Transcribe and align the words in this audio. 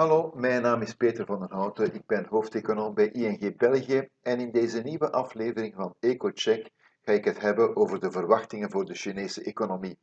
Hallo, 0.00 0.32
mijn 0.34 0.62
naam 0.62 0.82
is 0.82 0.94
Peter 0.94 1.26
van 1.26 1.38
den 1.40 1.50
Houten. 1.50 1.94
Ik 1.94 2.06
ben 2.06 2.26
hoofdeconoom 2.26 2.94
bij 2.94 3.10
ING 3.10 3.56
België 3.56 4.08
en 4.22 4.40
in 4.40 4.50
deze 4.50 4.80
nieuwe 4.80 5.10
aflevering 5.10 5.74
van 5.74 5.94
EcoCheck 5.98 6.70
ga 7.02 7.12
ik 7.12 7.24
het 7.24 7.40
hebben 7.40 7.76
over 7.76 8.00
de 8.00 8.10
verwachtingen 8.10 8.70
voor 8.70 8.84
de 8.84 8.94
Chinese 8.94 9.42
economie. 9.42 9.98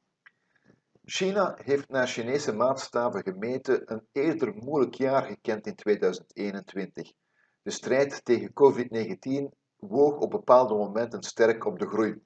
China 1.05 1.57
heeft 1.63 1.89
naar 1.89 2.07
Chinese 2.07 2.53
maatstaven 2.53 3.23
gemeten 3.23 3.91
een 3.91 4.07
eerder 4.11 4.53
moeilijk 4.55 4.93
jaar 4.93 5.23
gekend 5.23 5.67
in 5.67 5.75
2021. 5.75 7.11
De 7.61 7.71
strijd 7.71 8.25
tegen 8.25 8.53
COVID-19 8.53 9.57
woog 9.75 10.17
op 10.17 10.29
bepaalde 10.29 10.73
momenten 10.73 11.23
sterk 11.23 11.65
op 11.65 11.79
de 11.79 11.87
groei. 11.87 12.21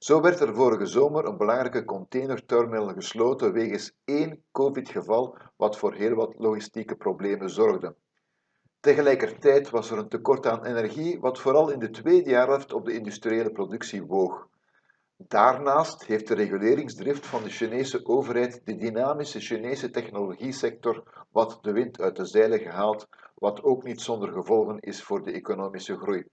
Zo 0.00 0.20
werd 0.20 0.40
er 0.40 0.54
vorige 0.54 0.86
zomer 0.86 1.24
een 1.24 1.36
belangrijke 1.36 1.84
containerterminal 1.84 2.88
gesloten 2.88 3.52
wegens 3.52 3.92
één 4.04 4.44
COVID-geval, 4.52 5.36
wat 5.56 5.78
voor 5.78 5.94
heel 5.94 6.14
wat 6.14 6.34
logistieke 6.38 6.96
problemen 6.96 7.50
zorgde. 7.50 7.94
Tegelijkertijd 8.80 9.70
was 9.70 9.90
er 9.90 9.98
een 9.98 10.08
tekort 10.08 10.46
aan 10.46 10.64
energie, 10.64 11.20
wat 11.20 11.38
vooral 11.38 11.70
in 11.70 11.78
de 11.78 11.90
tweede 11.90 12.30
jaarhelft 12.30 12.72
op 12.72 12.84
de 12.84 12.92
industriële 12.92 13.50
productie 13.50 14.02
woog. 14.02 14.48
Daarnaast 15.16 16.04
heeft 16.04 16.28
de 16.28 16.34
reguleringsdrift 16.34 17.26
van 17.26 17.42
de 17.42 17.50
Chinese 17.50 18.06
overheid 18.06 18.60
de 18.64 18.76
dynamische 18.76 19.40
Chinese 19.40 19.90
technologiesector 19.90 21.26
wat 21.30 21.58
de 21.62 21.72
wind 21.72 22.00
uit 22.00 22.16
de 22.16 22.24
zeilen 22.24 22.58
gehaald, 22.58 23.08
wat 23.34 23.62
ook 23.62 23.82
niet 23.82 24.00
zonder 24.00 24.32
gevolgen 24.32 24.80
is 24.80 25.02
voor 25.02 25.24
de 25.24 25.32
economische 25.32 25.96
groei. 25.96 26.26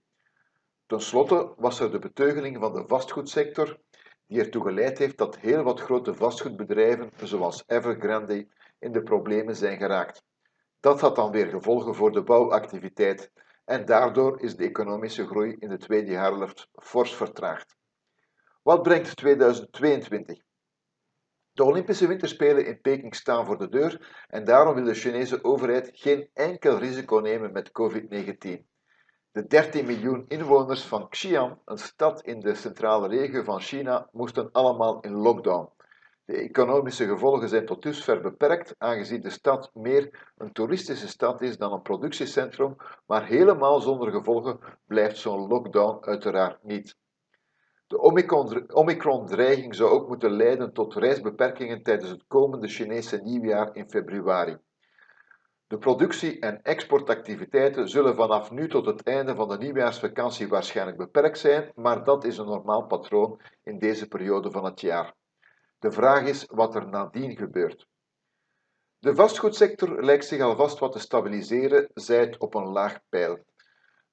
Ten 0.88 1.00
slotte 1.00 1.54
was 1.56 1.80
er 1.80 1.90
de 1.90 1.98
beteugeling 1.98 2.58
van 2.58 2.72
de 2.72 2.86
vastgoedsector, 2.86 3.78
die 4.26 4.40
ertoe 4.40 4.62
geleid 4.62 4.98
heeft 4.98 5.18
dat 5.18 5.38
heel 5.38 5.62
wat 5.62 5.80
grote 5.80 6.14
vastgoedbedrijven, 6.14 7.10
zoals 7.22 7.64
Evergrande, 7.66 8.48
in 8.78 8.92
de 8.92 9.02
problemen 9.02 9.56
zijn 9.56 9.78
geraakt. 9.78 10.22
Dat 10.80 11.00
had 11.00 11.16
dan 11.16 11.30
weer 11.30 11.46
gevolgen 11.46 11.94
voor 11.94 12.12
de 12.12 12.22
bouwactiviteit 12.22 13.32
en 13.64 13.84
daardoor 13.84 14.40
is 14.40 14.56
de 14.56 14.64
economische 14.64 15.26
groei 15.26 15.56
in 15.58 15.68
de 15.68 15.76
tweede 15.76 16.10
jaarhelft 16.10 16.68
fors 16.72 17.14
vertraagd. 17.14 17.76
Wat 18.62 18.82
brengt 18.82 19.16
2022? 19.16 20.38
De 21.52 21.64
Olympische 21.64 22.06
Winterspelen 22.06 22.66
in 22.66 22.80
Peking 22.80 23.14
staan 23.14 23.46
voor 23.46 23.58
de 23.58 23.68
deur 23.68 24.24
en 24.28 24.44
daarom 24.44 24.74
wil 24.74 24.84
de 24.84 24.94
Chinese 24.94 25.44
overheid 25.44 25.90
geen 25.92 26.30
enkel 26.34 26.78
risico 26.78 27.18
nemen 27.18 27.52
met 27.52 27.70
COVID-19. 27.70 28.76
De 29.32 29.46
13 29.46 29.86
miljoen 29.86 30.24
inwoners 30.28 30.84
van 30.84 31.08
Xi'an, 31.08 31.58
een 31.64 31.78
stad 31.78 32.22
in 32.22 32.40
de 32.40 32.54
centrale 32.54 33.08
regio 33.08 33.42
van 33.42 33.60
China, 33.60 34.08
moesten 34.12 34.52
allemaal 34.52 35.00
in 35.00 35.12
lockdown. 35.12 35.70
De 36.24 36.36
economische 36.36 37.06
gevolgen 37.06 37.48
zijn 37.48 37.66
tot 37.66 37.82
dusver 37.82 38.20
beperkt, 38.20 38.74
aangezien 38.78 39.20
de 39.20 39.30
stad 39.30 39.70
meer 39.74 40.32
een 40.36 40.52
toeristische 40.52 41.08
stad 41.08 41.40
is 41.40 41.58
dan 41.58 41.72
een 41.72 41.82
productiecentrum, 41.82 42.76
maar 43.06 43.26
helemaal 43.26 43.80
zonder 43.80 44.10
gevolgen 44.10 44.58
blijft 44.86 45.18
zo'n 45.18 45.48
lockdown 45.48 46.04
uiteraard 46.04 46.62
niet. 46.62 46.96
De 47.86 47.98
Omicron-dreiging 48.72 49.74
zou 49.74 49.90
ook 49.90 50.08
moeten 50.08 50.30
leiden 50.30 50.72
tot 50.72 50.94
reisbeperkingen 50.94 51.82
tijdens 51.82 52.10
het 52.10 52.24
komende 52.26 52.68
Chinese 52.68 53.16
nieuwjaar 53.16 53.74
in 53.76 53.90
februari. 53.90 54.58
De 55.68 55.78
productie- 55.78 56.38
en 56.38 56.62
exportactiviteiten 56.62 57.88
zullen 57.88 58.14
vanaf 58.14 58.50
nu 58.50 58.68
tot 58.68 58.86
het 58.86 59.02
einde 59.02 59.34
van 59.34 59.48
de 59.48 59.58
nieuwjaarsvakantie 59.58 60.48
waarschijnlijk 60.48 60.96
beperkt 60.98 61.38
zijn, 61.38 61.72
maar 61.74 62.04
dat 62.04 62.24
is 62.24 62.38
een 62.38 62.46
normaal 62.46 62.86
patroon 62.86 63.40
in 63.62 63.78
deze 63.78 64.08
periode 64.08 64.50
van 64.50 64.64
het 64.64 64.80
jaar. 64.80 65.14
De 65.78 65.92
vraag 65.92 66.26
is 66.26 66.46
wat 66.46 66.74
er 66.74 66.88
nadien 66.88 67.36
gebeurt. 67.36 67.86
De 68.98 69.14
vastgoedsector 69.14 70.04
lijkt 70.04 70.24
zich 70.24 70.40
alvast 70.40 70.78
wat 70.78 70.92
te 70.92 70.98
stabiliseren, 70.98 71.90
zij 71.94 72.20
het 72.20 72.38
op 72.38 72.54
een 72.54 72.68
laag 72.68 72.98
pijl. 73.08 73.44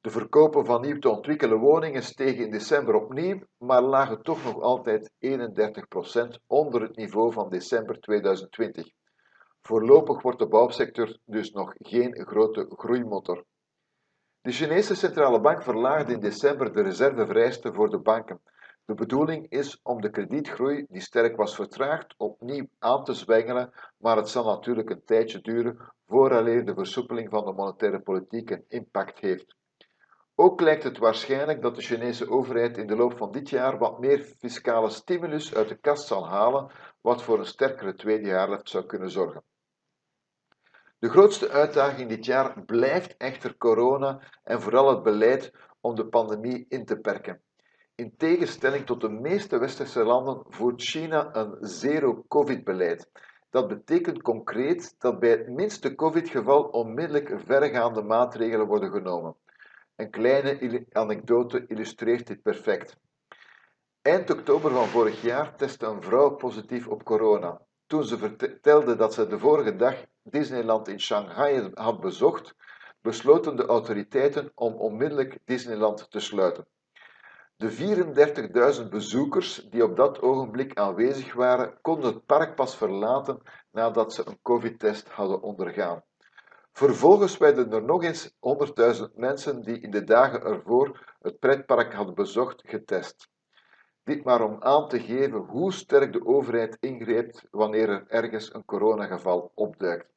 De 0.01 0.09
verkopen 0.09 0.65
van 0.65 0.81
nieuw 0.81 0.99
te 0.99 1.09
ontwikkelen 1.09 1.59
woningen 1.59 2.03
stegen 2.03 2.43
in 2.43 2.51
december 2.51 2.95
opnieuw, 2.95 3.39
maar 3.57 3.81
lagen 3.81 4.21
toch 4.21 4.43
nog 4.43 4.61
altijd 4.61 5.11
31% 5.19 6.41
onder 6.47 6.81
het 6.81 6.95
niveau 6.95 7.33
van 7.33 7.49
december 7.49 7.99
2020. 7.99 8.91
Voorlopig 9.67 10.21
wordt 10.21 10.39
de 10.39 10.47
bouwsector 10.47 11.17
dus 11.25 11.51
nog 11.51 11.73
geen 11.77 12.25
grote 12.25 12.65
groeimotor. 12.69 13.45
De 14.41 14.51
Chinese 14.51 14.95
centrale 14.95 15.41
bank 15.41 15.63
verlaagde 15.63 16.13
in 16.13 16.19
december 16.19 16.73
de 16.73 16.81
reservevereisten 16.81 17.73
voor 17.73 17.89
de 17.89 17.99
banken. 17.99 18.41
De 18.85 18.93
bedoeling 18.93 19.49
is 19.49 19.79
om 19.83 20.01
de 20.01 20.09
kredietgroei, 20.09 20.85
die 20.89 21.01
sterk 21.01 21.35
was 21.35 21.55
vertraagd, 21.55 22.13
opnieuw 22.17 22.67
aan 22.79 23.03
te 23.03 23.13
zwengelen, 23.13 23.73
maar 23.97 24.17
het 24.17 24.29
zal 24.29 24.45
natuurlijk 24.45 24.89
een 24.89 25.05
tijdje 25.05 25.41
duren 25.41 25.93
vooraleer 26.07 26.65
de 26.65 26.73
versoepeling 26.73 27.29
van 27.29 27.45
de 27.45 27.53
monetaire 27.53 27.99
politiek 27.99 28.49
een 28.49 28.65
impact 28.67 29.19
heeft. 29.19 29.55
Ook 30.35 30.61
lijkt 30.61 30.83
het 30.83 30.97
waarschijnlijk 30.97 31.61
dat 31.61 31.75
de 31.75 31.81
Chinese 31.81 32.29
overheid 32.29 32.77
in 32.77 32.87
de 32.87 32.95
loop 32.95 33.17
van 33.17 33.31
dit 33.31 33.49
jaar 33.49 33.77
wat 33.77 33.99
meer 33.99 34.19
fiscale 34.19 34.89
stimulus 34.89 35.55
uit 35.55 35.69
de 35.69 35.77
kast 35.77 36.07
zal 36.07 36.27
halen, 36.27 36.71
wat 37.01 37.23
voor 37.23 37.39
een 37.39 37.45
sterkere 37.45 37.95
tweede 37.95 38.27
jaarhelft 38.27 38.69
zou 38.69 38.85
kunnen 38.85 39.11
zorgen. 39.11 39.43
De 40.99 41.09
grootste 41.09 41.49
uitdaging 41.49 42.09
dit 42.09 42.25
jaar 42.25 42.63
blijft 42.65 43.17
echter 43.17 43.57
corona 43.57 44.19
en 44.43 44.61
vooral 44.61 44.89
het 44.89 45.03
beleid 45.03 45.51
om 45.81 45.95
de 45.95 46.05
pandemie 46.07 46.65
in 46.69 46.85
te 46.85 46.97
perken. 46.97 47.41
In 47.95 48.17
tegenstelling 48.17 48.85
tot 48.85 49.01
de 49.01 49.09
meeste 49.09 49.57
westerse 49.57 50.03
landen 50.03 50.43
voert 50.47 50.81
China 50.81 51.35
een 51.35 51.57
zero-covid-beleid. 51.59 53.09
Dat 53.49 53.67
betekent 53.67 54.21
concreet 54.21 54.95
dat 54.99 55.19
bij 55.19 55.29
het 55.29 55.49
minste 55.49 55.95
covid-geval 55.95 56.63
onmiddellijk 56.63 57.33
verregaande 57.45 58.01
maatregelen 58.01 58.67
worden 58.67 58.91
genomen. 58.91 59.35
Een 59.95 60.09
kleine 60.09 60.85
anekdote 60.91 61.65
illustreert 61.67 62.27
dit 62.27 62.41
perfect. 62.41 62.97
Eind 64.01 64.29
oktober 64.29 64.71
van 64.71 64.87
vorig 64.87 65.21
jaar 65.21 65.55
testte 65.55 65.85
een 65.85 66.01
vrouw 66.01 66.29
positief 66.29 66.87
op 66.87 67.03
corona. 67.03 67.61
Toen 67.95 68.03
ze 68.03 68.17
vertelde 68.17 68.95
dat 68.95 69.13
ze 69.13 69.27
de 69.27 69.39
vorige 69.39 69.75
dag 69.75 69.95
Disneyland 70.23 70.87
in 70.87 70.99
Shanghai 70.99 71.69
had 71.73 71.99
bezocht, 71.99 72.55
besloten 73.01 73.55
de 73.55 73.65
autoriteiten 73.65 74.51
om 74.55 74.73
onmiddellijk 74.73 75.37
Disneyland 75.45 76.11
te 76.11 76.19
sluiten. 76.19 76.67
De 77.55 77.71
34.000 78.83 78.89
bezoekers 78.89 79.67
die 79.69 79.83
op 79.83 79.95
dat 79.95 80.21
ogenblik 80.21 80.77
aanwezig 80.77 81.33
waren, 81.33 81.77
konden 81.81 82.13
het 82.13 82.25
park 82.25 82.55
pas 82.55 82.77
verlaten 82.77 83.41
nadat 83.71 84.13
ze 84.13 84.27
een 84.27 84.39
COVID-test 84.41 85.09
hadden 85.09 85.41
ondergaan. 85.41 86.03
Vervolgens 86.71 87.37
werden 87.37 87.71
er 87.71 87.83
nog 87.83 88.03
eens 88.03 88.31
100.000 88.99 89.13
mensen 89.13 89.61
die 89.61 89.79
in 89.79 89.91
de 89.91 90.03
dagen 90.03 90.41
ervoor 90.41 91.15
het 91.21 91.39
pretpark 91.39 91.93
hadden 91.93 92.15
bezocht 92.15 92.61
getest. 92.65 93.29
Dit 94.05 94.23
maar 94.23 94.41
om 94.41 94.57
aan 94.59 94.87
te 94.87 94.99
geven 94.99 95.37
hoe 95.39 95.73
sterk 95.73 96.13
de 96.13 96.25
overheid 96.25 96.77
ingreep 96.79 97.41
wanneer 97.51 97.89
er 97.89 98.05
ergens 98.07 98.53
een 98.53 98.65
coronageval 98.65 99.51
opduikt. 99.55 100.13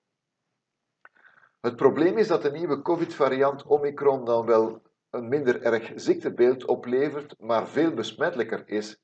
Het 1.60 1.76
probleem 1.76 2.19
is 2.19 2.28
dat 2.28 2.43
de 2.43 2.50
nieuwe 2.50 2.82
COVID-variant 2.82 3.66
Omicron 3.66 4.25
dan 4.25 4.47
wel 4.47 4.82
een 5.10 5.28
minder 5.28 5.62
erg 5.62 5.93
ziektebeeld 5.94 6.65
oplevert, 6.65 7.34
maar 7.38 7.69
veel 7.69 7.94
besmettelijker 7.94 8.62
is. 8.66 9.00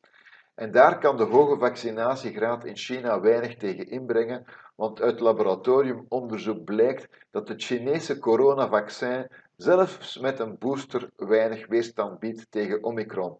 En 0.54 0.70
daar 0.70 0.98
kan 0.98 1.16
de 1.16 1.24
hoge 1.24 1.58
vaccinatiegraad 1.58 2.64
in 2.64 2.76
China 2.76 3.20
weinig 3.20 3.56
tegen 3.56 3.88
inbrengen, 3.88 4.44
want 4.74 5.00
uit 5.00 5.20
laboratoriumonderzoek 5.20 6.64
blijkt 6.64 7.08
dat 7.30 7.48
het 7.48 7.62
Chinese 7.62 8.18
coronavaccin 8.18 9.28
zelfs 9.56 10.18
met 10.18 10.38
een 10.38 10.58
booster 10.58 11.10
weinig 11.16 11.66
weerstand 11.66 12.18
biedt 12.18 12.46
tegen 12.50 12.82
Omicron. 12.82 13.38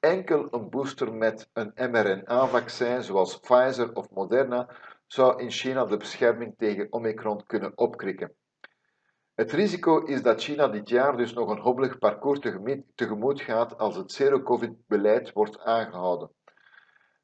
Enkel 0.00 0.48
een 0.50 0.70
booster 0.70 1.12
met 1.14 1.50
een 1.52 1.72
mRNA-vaccin 1.74 3.02
zoals 3.02 3.40
Pfizer 3.40 3.94
of 3.94 4.10
Moderna 4.10 4.68
zou 5.06 5.42
in 5.42 5.50
China 5.50 5.84
de 5.84 5.96
bescherming 5.96 6.54
tegen 6.58 6.92
Omicron 6.92 7.44
kunnen 7.46 7.78
opkrikken. 7.78 8.34
Het 9.34 9.52
risico 9.52 10.04
is 10.04 10.22
dat 10.22 10.42
China 10.42 10.68
dit 10.68 10.88
jaar 10.88 11.16
dus 11.16 11.32
nog 11.32 11.50
een 11.50 11.58
hobbelig 11.58 11.98
parcours 11.98 12.40
tegemoet 12.94 13.40
gaat 13.40 13.78
als 13.78 13.96
het 13.96 14.12
zero-covid-beleid 14.12 15.32
wordt 15.32 15.60
aangehouden. 15.60 16.30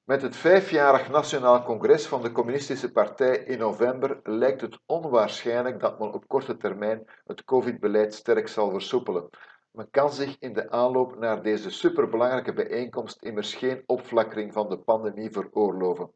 Met 0.05 0.23
het 0.23 0.37
vijfjarig 0.37 1.11
Nationaal 1.11 1.63
Congres 1.63 2.07
van 2.07 2.23
de 2.23 2.33
Communistische 2.33 2.93
Partij 2.93 3.37
in 3.37 3.59
november 3.59 4.21
lijkt 4.23 4.61
het 4.61 4.79
onwaarschijnlijk 4.87 5.81
dat 5.81 5.99
men 5.99 6.13
op 6.13 6.29
korte 6.29 6.57
termijn 6.57 7.11
het 7.25 7.45
covid-beleid 7.45 8.15
sterk 8.15 8.49
zal 8.49 8.71
versoepelen. 8.71 9.29
Men 9.75 9.91
kan 9.91 10.13
zich 10.13 10.37
in 10.39 10.53
de 10.53 10.71
aanloop 10.71 11.19
naar 11.19 11.43
deze 11.43 11.71
superbelangrijke 11.71 12.53
bijeenkomst 12.53 13.23
immers 13.23 13.55
geen 13.55 13.83
opflakkering 13.87 14.53
van 14.53 14.69
de 14.69 14.79
pandemie 14.79 15.31
veroorloven. 15.31 16.11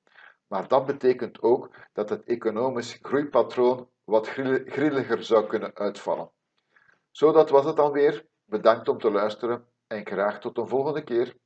Maar 0.46 0.69
dat 0.69 0.87
betekent 0.87 1.43
ook 1.43 1.70
dat 1.93 2.08
het 2.08 2.25
economisch 2.25 2.99
groeipatroon 3.02 3.88
wat 4.05 4.28
grilliger 4.28 5.22
zou 5.25 5.46
kunnen 5.46 5.75
uitvallen. 5.75 6.31
Zo, 7.10 7.32
dat 7.32 7.50
was 7.50 7.64
het 7.64 7.76
dan 7.76 7.93
weer. 7.93 8.26
Bedankt 8.44 8.88
om 8.88 8.99
te 8.99 9.10
luisteren 9.10 9.66
en 9.87 10.06
graag 10.06 10.40
tot 10.40 10.58
een 10.58 10.69
volgende 10.69 11.05
keer. 11.05 11.37